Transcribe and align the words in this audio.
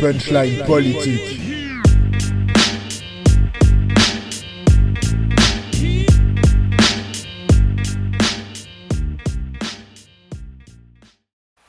Punchline 0.00 0.64
politique. 0.64 1.40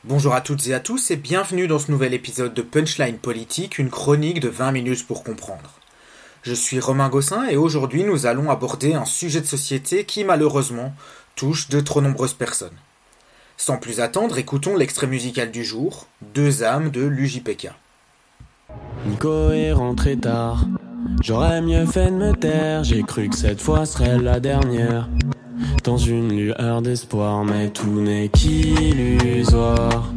Bonjour 0.03 0.33
à 0.33 0.41
toutes 0.41 0.65
et 0.67 0.73
à 0.73 0.79
tous 0.79 1.11
et 1.11 1.15
bienvenue 1.15 1.67
dans 1.67 1.77
ce 1.77 1.91
nouvel 1.91 2.13
épisode 2.13 2.53
de 2.53 2.61
Punchline 2.61 3.17
Politique, 3.17 3.77
une 3.77 3.89
chronique 3.89 4.39
de 4.39 4.49
20 4.49 4.71
minutes 4.71 5.05
pour 5.05 5.23
comprendre. 5.23 5.71
Je 6.43 6.53
suis 6.53 6.79
Romain 6.79 7.09
Gossin 7.09 7.47
et 7.49 7.57
aujourd'hui 7.57 8.03
nous 8.03 8.25
allons 8.25 8.49
aborder 8.49 8.93
un 8.93 9.05
sujet 9.05 9.41
de 9.41 9.45
société 9.45 10.05
qui 10.05 10.23
malheureusement 10.23 10.93
touche 11.35 11.69
de 11.69 11.79
trop 11.79 12.01
nombreuses 12.01 12.33
personnes. 12.33 12.77
Sans 13.57 13.77
plus 13.77 13.99
attendre, 13.99 14.39
écoutons 14.39 14.75
l'extrait 14.75 15.05
musical 15.05 15.51
du 15.51 15.63
jour, 15.63 16.07
Deux 16.33 16.63
âmes 16.63 16.89
de 16.89 17.01
l'UJPK. 17.01 17.69
Nico 19.05 19.51
est 19.51 19.71
rentré 19.71 20.17
tard, 20.17 20.65
j'aurais 21.21 21.61
mieux 21.61 21.85
fait 21.85 22.11
de 22.11 22.15
me 22.15 22.33
taire, 22.33 22.83
j'ai 22.83 23.03
cru 23.03 23.29
que 23.29 23.35
cette 23.35 23.61
fois 23.61 23.85
serait 23.85 24.19
la 24.19 24.39
dernière. 24.39 25.09
Dans 25.83 25.97
une 25.97 26.35
lueur 26.35 26.81
d'espoir, 26.81 27.43
mais 27.43 27.69
tout 27.69 28.01
n'est 28.01 28.29
qu'illusoire. 28.29 30.11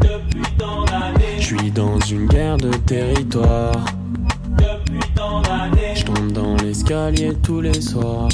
Depuis 0.00 0.42
tant 0.58 0.84
d'années, 0.84 1.38
je 1.38 1.42
suis 1.56 1.70
dans 1.70 1.98
une 2.00 2.26
guerre 2.26 2.56
de 2.56 2.70
territoire. 2.70 3.84
Depuis 4.56 5.12
tant 5.14 5.42
d'années, 5.42 5.94
je 5.94 6.04
tombe 6.04 6.32
dans 6.32 6.56
l'escalier 6.56 7.34
tous 7.42 7.60
les 7.60 7.80
soirs. 7.80 8.28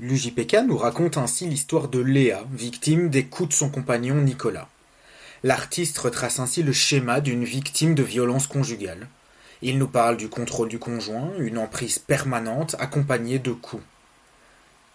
L'UJPK 0.00 0.58
nous 0.66 0.78
raconte 0.78 1.16
ainsi 1.16 1.48
l'histoire 1.48 1.88
de 1.88 1.98
Léa, 1.98 2.44
victime 2.52 3.08
des 3.08 3.24
coups 3.24 3.48
de 3.48 3.54
son 3.54 3.68
compagnon 3.68 4.14
Nicolas. 4.14 4.68
L'artiste 5.44 5.98
retrace 5.98 6.40
ainsi 6.40 6.62
le 6.62 6.72
schéma 6.72 7.20
d'une 7.20 7.44
victime 7.44 7.94
de 7.94 8.02
violence 8.02 8.46
conjugale. 8.46 9.08
Il 9.62 9.78
nous 9.78 9.88
parle 9.88 10.16
du 10.16 10.28
contrôle 10.28 10.68
du 10.68 10.78
conjoint, 10.78 11.30
une 11.38 11.58
emprise 11.58 11.98
permanente 11.98 12.76
accompagnée 12.78 13.38
de 13.38 13.52
coups. 13.52 13.82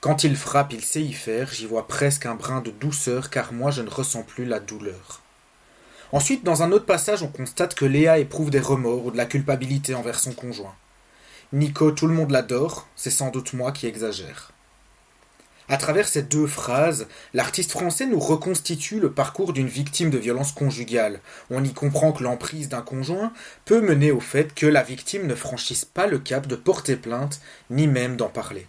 Quand 0.01 0.25
il 0.25 0.35
frappe, 0.35 0.73
il 0.73 0.83
sait 0.83 1.01
y 1.01 1.13
faire, 1.13 1.53
j'y 1.53 1.65
vois 1.65 1.87
presque 1.87 2.25
un 2.25 2.35
brin 2.35 2.61
de 2.61 2.71
douceur 2.71 3.29
car 3.29 3.53
moi 3.53 3.71
je 3.71 3.81
ne 3.81 3.89
ressens 3.89 4.23
plus 4.23 4.45
la 4.45 4.59
douleur. 4.59 5.21
Ensuite, 6.11 6.43
dans 6.43 6.61
un 6.61 6.71
autre 6.71 6.85
passage, 6.85 7.23
on 7.23 7.27
constate 7.27 7.73
que 7.73 7.85
Léa 7.85 8.19
éprouve 8.19 8.51
des 8.51 8.59
remords 8.59 9.05
ou 9.05 9.11
de 9.11 9.17
la 9.17 9.25
culpabilité 9.25 9.95
envers 9.95 10.19
son 10.19 10.33
conjoint. 10.33 10.75
Nico, 11.53 11.91
tout 11.91 12.07
le 12.07 12.13
monde 12.13 12.31
l'adore, 12.31 12.87
c'est 12.95 13.09
sans 13.09 13.31
doute 13.31 13.53
moi 13.53 13.71
qui 13.71 13.87
exagère. 13.87 14.52
À 15.73 15.77
travers 15.77 16.07
ces 16.07 16.21
deux 16.21 16.45
phrases, 16.45 17.07
l'artiste 17.33 17.71
français 17.71 18.05
nous 18.05 18.19
reconstitue 18.19 18.99
le 18.99 19.11
parcours 19.11 19.53
d'une 19.53 19.67
victime 19.67 20.11
de 20.11 20.19
violence 20.19 20.51
conjugale. 20.51 21.19
On 21.49 21.63
y 21.63 21.73
comprend 21.73 22.11
que 22.11 22.21
l'emprise 22.21 22.69
d'un 22.69 22.83
conjoint 22.83 23.33
peut 23.65 23.81
mener 23.81 24.11
au 24.11 24.19
fait 24.19 24.53
que 24.53 24.67
la 24.67 24.83
victime 24.83 25.25
ne 25.25 25.33
franchisse 25.33 25.83
pas 25.83 26.05
le 26.05 26.19
cap 26.19 26.45
de 26.45 26.55
porter 26.55 26.95
plainte, 26.95 27.41
ni 27.71 27.87
même 27.87 28.17
d'en 28.17 28.29
parler. 28.29 28.67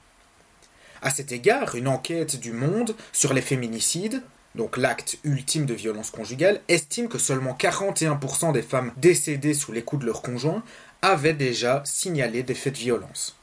À 1.03 1.11
cet 1.11 1.31
égard, 1.31 1.75
une 1.75 1.89
enquête 1.89 2.41
du 2.41 2.53
Monde 2.53 2.97
sur 3.13 3.35
les 3.35 3.43
féminicides, 3.43 4.23
donc 4.55 4.79
l'acte 4.79 5.19
ultime 5.25 5.67
de 5.67 5.75
violence 5.75 6.09
conjugale, 6.09 6.63
estime 6.69 7.09
que 7.09 7.19
seulement 7.19 7.53
41% 7.53 8.53
des 8.53 8.63
femmes 8.63 8.93
décédées 8.97 9.53
sous 9.53 9.73
les 9.73 9.83
coups 9.83 10.01
de 10.01 10.07
leur 10.07 10.23
conjoint 10.23 10.63
avaient 11.03 11.35
déjà 11.35 11.83
signalé 11.85 12.43
des 12.43 12.55
faits 12.55 12.73
de 12.73 12.79
violence. 12.79 13.37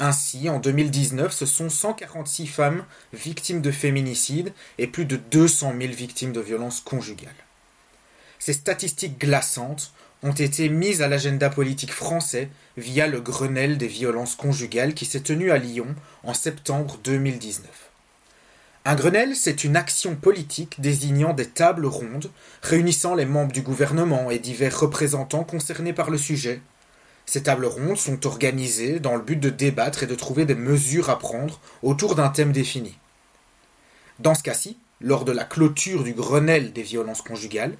Ainsi, 0.00 0.48
en 0.48 0.60
2019, 0.60 1.32
ce 1.32 1.44
sont 1.44 1.68
146 1.68 2.46
femmes 2.46 2.84
victimes 3.12 3.60
de 3.60 3.72
féminicide 3.72 4.52
et 4.78 4.86
plus 4.86 5.06
de 5.06 5.16
200 5.16 5.74
000 5.80 5.92
victimes 5.92 6.32
de 6.32 6.40
violences 6.40 6.80
conjugales. 6.80 7.34
Ces 8.38 8.52
statistiques 8.52 9.18
glaçantes 9.18 9.92
ont 10.22 10.32
été 10.32 10.68
mises 10.68 11.02
à 11.02 11.08
l'agenda 11.08 11.50
politique 11.50 11.92
français 11.92 12.48
via 12.76 13.08
le 13.08 13.20
Grenelle 13.20 13.76
des 13.76 13.88
violences 13.88 14.36
conjugales 14.36 14.94
qui 14.94 15.04
s'est 15.04 15.20
tenu 15.20 15.50
à 15.50 15.58
Lyon 15.58 15.94
en 16.22 16.34
septembre 16.34 16.98
2019. 17.02 17.68
Un 18.84 18.94
Grenelle, 18.94 19.34
c'est 19.34 19.64
une 19.64 19.76
action 19.76 20.14
politique 20.14 20.80
désignant 20.80 21.34
des 21.34 21.48
tables 21.48 21.86
rondes 21.86 22.30
réunissant 22.62 23.16
les 23.16 23.26
membres 23.26 23.52
du 23.52 23.62
gouvernement 23.62 24.30
et 24.30 24.38
divers 24.38 24.78
représentants 24.78 25.44
concernés 25.44 25.92
par 25.92 26.10
le 26.10 26.18
sujet 26.18 26.60
ces 27.28 27.42
tables 27.42 27.66
rondes 27.66 27.98
sont 27.98 28.26
organisées 28.26 29.00
dans 29.00 29.14
le 29.14 29.20
but 29.20 29.38
de 29.38 29.50
débattre 29.50 30.02
et 30.02 30.06
de 30.06 30.14
trouver 30.14 30.46
des 30.46 30.54
mesures 30.54 31.10
à 31.10 31.18
prendre 31.18 31.60
autour 31.82 32.14
d'un 32.14 32.30
thème 32.30 32.52
défini. 32.52 32.96
Dans 34.18 34.34
ce 34.34 34.42
cas-ci, 34.42 34.78
lors 35.02 35.26
de 35.26 35.32
la 35.32 35.44
clôture 35.44 36.04
du 36.04 36.14
Grenelle 36.14 36.72
des 36.72 36.82
violences 36.82 37.20
conjugales, 37.20 37.76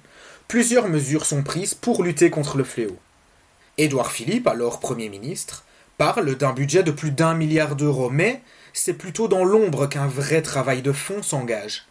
plusieurs 0.47 0.87
mesures 0.87 1.25
sont 1.25 1.41
prises 1.41 1.73
pour 1.73 2.03
lutter 2.03 2.29
contre 2.29 2.57
le 2.57 2.63
fléau. 2.63 2.95
Édouard 3.79 4.11
Philippe, 4.11 4.45
alors 4.45 4.79
Premier 4.79 5.09
ministre, 5.09 5.63
parle 5.97 6.35
d'un 6.35 6.53
budget 6.53 6.83
de 6.83 6.91
plus 6.91 7.09
d'un 7.09 7.33
milliard 7.33 7.75
d'euros, 7.75 8.11
mais 8.11 8.43
c'est 8.73 8.93
plutôt 8.93 9.27
dans 9.27 9.43
l'ombre 9.43 9.87
qu'un 9.87 10.05
vrai 10.05 10.43
travail 10.43 10.83
de 10.83 10.91
fond 10.91 11.23
s'engage. 11.23 11.87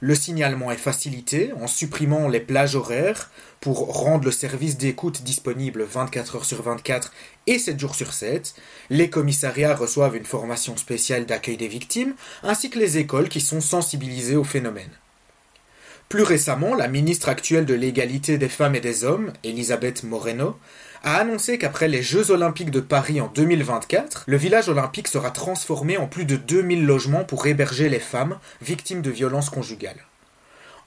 Le 0.00 0.14
signalement 0.14 0.70
est 0.70 0.76
facilité 0.76 1.52
en 1.60 1.66
supprimant 1.66 2.26
les 2.26 2.40
plages 2.40 2.74
horaires 2.74 3.30
pour 3.60 3.94
rendre 3.94 4.24
le 4.24 4.30
service 4.30 4.78
d'écoute 4.78 5.22
disponible 5.22 5.82
24 5.82 6.36
heures 6.36 6.44
sur 6.46 6.62
24 6.62 7.12
et 7.46 7.58
7 7.58 7.78
jours 7.78 7.94
sur 7.94 8.14
7. 8.14 8.54
Les 8.88 9.10
commissariats 9.10 9.74
reçoivent 9.74 10.16
une 10.16 10.24
formation 10.24 10.78
spéciale 10.78 11.26
d'accueil 11.26 11.58
des 11.58 11.68
victimes, 11.68 12.14
ainsi 12.42 12.70
que 12.70 12.78
les 12.78 12.96
écoles 12.96 13.28
qui 13.28 13.42
sont 13.42 13.60
sensibilisées 13.60 14.36
au 14.36 14.44
phénomène. 14.44 14.90
Plus 16.10 16.24
récemment, 16.24 16.74
la 16.74 16.88
ministre 16.88 17.28
actuelle 17.28 17.66
de 17.66 17.74
l'égalité 17.74 18.36
des 18.36 18.48
femmes 18.48 18.74
et 18.74 18.80
des 18.80 19.04
hommes, 19.04 19.32
Elisabeth 19.44 20.02
Moreno, 20.02 20.58
a 21.04 21.14
annoncé 21.14 21.56
qu'après 21.56 21.86
les 21.86 22.02
Jeux 22.02 22.32
olympiques 22.32 22.72
de 22.72 22.80
Paris 22.80 23.20
en 23.20 23.28
2024, 23.28 24.24
le 24.26 24.36
village 24.36 24.68
olympique 24.68 25.06
sera 25.06 25.30
transformé 25.30 25.98
en 25.98 26.08
plus 26.08 26.24
de 26.24 26.34
2000 26.34 26.84
logements 26.84 27.22
pour 27.22 27.46
héberger 27.46 27.88
les 27.88 28.00
femmes 28.00 28.40
victimes 28.60 29.02
de 29.02 29.10
violences 29.12 29.50
conjugales. 29.50 30.04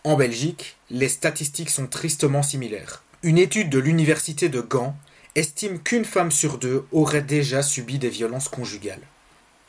En 0.04 0.18
Belgique, 0.18 0.76
les 0.90 1.08
statistiques 1.08 1.70
sont 1.70 1.88
tristement 1.88 2.44
similaires. 2.44 3.02
Une 3.24 3.38
étude 3.38 3.70
de 3.70 3.80
l'université 3.80 4.50
de 4.50 4.60
Gand 4.60 4.94
estime 5.36 5.80
qu'une 5.80 6.04
femme 6.04 6.32
sur 6.32 6.58
deux 6.58 6.84
aurait 6.92 7.22
déjà 7.22 7.64
subi 7.64 7.98
des 7.98 8.10
violences 8.10 8.50
conjugales. 8.50 9.00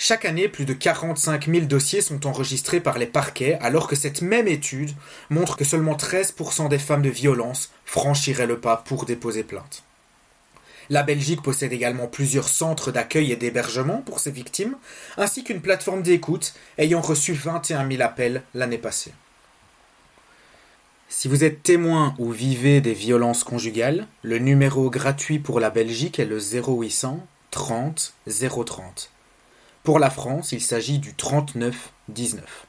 Chaque 0.07 0.27
année, 0.27 0.49
plus 0.49 0.67
de 0.67 0.75
45 0.75 1.47
000 1.47 1.65
dossiers 1.65 2.03
sont 2.03 2.27
enregistrés 2.27 2.81
par 2.81 2.99
les 2.99 3.07
parquets, 3.07 3.57
alors 3.63 3.89
que 3.89 3.97
cette 3.97 4.21
même 4.21 4.47
étude 4.47 4.91
montre 5.31 5.57
que 5.57 5.65
seulement 5.65 5.95
13% 5.95 6.69
des 6.69 6.79
femmes 6.79 7.01
de 7.01 7.09
violence 7.09 7.71
franchiraient 7.87 8.47
le 8.47 8.61
pas 8.61 8.77
pour 8.77 9.07
déposer 9.07 9.45
plainte. 9.45 9.83
La 10.91 11.05
Belgique 11.05 11.41
possède 11.41 11.73
également 11.73 12.07
plusieurs 12.07 12.49
centres 12.49 12.93
d'accueil 12.93 13.33
et 13.33 13.37
d'hébergement 13.37 14.03
pour 14.03 14.21
ses 14.21 14.31
victimes, 14.31 14.77
ainsi 15.17 15.43
qu'une 15.43 15.63
plateforme 15.63 16.03
d'écoute 16.03 16.53
ayant 16.77 17.01
reçu 17.01 17.33
21 17.33 17.89
000 17.89 18.03
appels 18.03 18.43
l'année 18.53 18.77
passée. 18.77 19.15
Si 21.09 21.29
vous 21.29 21.45
êtes 21.45 21.63
témoin 21.63 22.15
ou 22.19 22.31
vivez 22.31 22.83
des 22.83 22.93
violences 22.93 23.43
conjugales, 23.43 24.07
le 24.21 24.37
numéro 24.37 24.91
gratuit 24.91 25.39
pour 25.39 25.61
la 25.61 25.71
Belgique 25.71 26.19
est 26.19 26.27
le 26.27 26.41
0800 26.41 27.27
30 27.53 28.13
030. 28.27 29.14
Pour 29.85 29.99
la 29.99 30.09
France, 30.09 30.53
il 30.53 30.63
s'agit 30.63 30.99
du 30.99 31.13
39 31.13 31.93
19. 32.09 32.67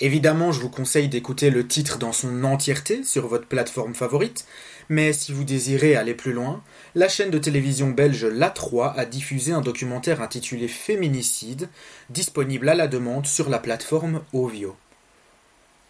Évidemment, 0.00 0.52
je 0.52 0.60
vous 0.60 0.68
conseille 0.68 1.08
d'écouter 1.08 1.48
le 1.48 1.66
titre 1.66 1.96
dans 1.96 2.12
son 2.12 2.44
entièreté 2.44 3.02
sur 3.04 3.26
votre 3.26 3.46
plateforme 3.46 3.94
favorite, 3.94 4.44
mais 4.90 5.14
si 5.14 5.32
vous 5.32 5.44
désirez 5.44 5.96
aller 5.96 6.12
plus 6.12 6.34
loin, 6.34 6.62
la 6.94 7.08
chaîne 7.08 7.30
de 7.30 7.38
télévision 7.38 7.88
belge 7.88 8.26
La3 8.26 8.92
a 8.94 9.06
diffusé 9.06 9.52
un 9.52 9.62
documentaire 9.62 10.20
intitulé 10.20 10.68
Féminicide, 10.68 11.70
disponible 12.10 12.68
à 12.68 12.74
la 12.74 12.86
demande 12.86 13.24
sur 13.24 13.48
la 13.48 13.58
plateforme 13.58 14.20
Ovio. 14.34 14.76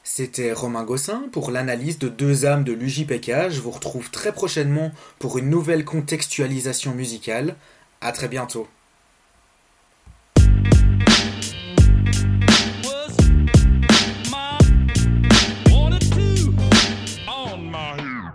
C'était 0.04 0.52
Romain 0.52 0.84
Gossin 0.84 1.24
pour 1.32 1.50
l'analyse 1.50 1.98
de 1.98 2.08
deux 2.08 2.46
âmes 2.46 2.62
de 2.62 2.72
l'UJPK. 2.72 3.50
Je 3.50 3.60
vous 3.60 3.72
retrouve 3.72 4.12
très 4.12 4.30
prochainement 4.30 4.92
pour 5.18 5.38
une 5.38 5.50
nouvelle 5.50 5.84
contextualisation 5.84 6.94
musicale. 6.94 7.56
À 8.00 8.12
très 8.12 8.28
bientôt. 8.28 8.68